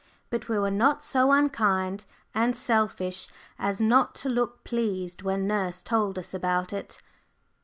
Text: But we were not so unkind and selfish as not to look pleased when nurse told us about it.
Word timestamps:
But 0.31 0.49
we 0.49 0.57
were 0.57 0.71
not 0.71 1.03
so 1.03 1.31
unkind 1.31 2.05
and 2.33 2.55
selfish 2.55 3.27
as 3.59 3.79
not 3.79 4.15
to 4.15 4.29
look 4.29 4.63
pleased 4.63 5.21
when 5.21 5.45
nurse 5.45 5.83
told 5.83 6.17
us 6.17 6.33
about 6.33 6.73
it. 6.73 7.03